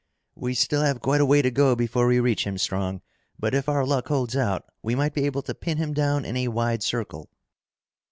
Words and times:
"We 0.33 0.55
still 0.55 0.81
have 0.81 0.99
quite 0.99 1.21
a 1.21 1.27
way 1.27 1.43
to 1.43 1.51
go 1.51 1.75
before 1.75 2.07
we 2.07 2.19
reach 2.19 2.47
him, 2.47 2.57
Strong. 2.57 3.03
But 3.37 3.53
if 3.53 3.69
our 3.69 3.85
luck 3.85 4.07
holds 4.07 4.35
out, 4.35 4.65
we 4.81 4.95
might 4.95 5.13
be 5.13 5.27
able 5.27 5.43
to 5.43 5.53
pin 5.53 5.77
him 5.77 5.93
down 5.93 6.25
in 6.25 6.35
a 6.37 6.47
wide 6.47 6.81
circle." 6.81 7.29